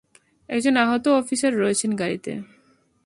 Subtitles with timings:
[0.49, 2.31] একজন আহত অফিসার রয়েছেন গাড়িতে।